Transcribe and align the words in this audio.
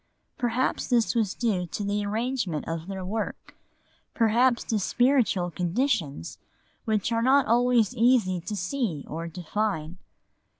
Perhaps 0.35 0.87
this 0.87 1.13
was 1.13 1.35
due 1.35 1.67
to 1.67 1.83
the 1.83 2.03
arrangement 2.03 2.67
of 2.67 2.87
their 2.87 3.05
work, 3.05 3.55
perhaps 4.15 4.63
to 4.63 4.79
spiritual 4.79 5.51
conditions 5.51 6.39
which 6.85 7.11
are 7.11 7.21
not 7.21 7.45
always 7.45 7.93
easy 7.95 8.41
to 8.41 8.55
see 8.55 9.05
or 9.07 9.27
define. 9.27 9.99